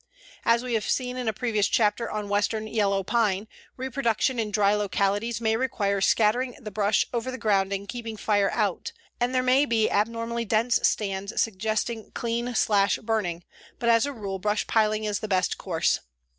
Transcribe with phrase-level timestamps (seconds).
[0.45, 4.73] As we have seen in a previous chapter on western yellow pine, reproduction in dry
[4.73, 9.43] localities may require scattering the brush over the ground and keeping fire out, and there
[9.43, 13.43] may be abnormally dense stands suggesting clean slash burning,
[13.77, 15.99] but as a rule brush piling is the best course.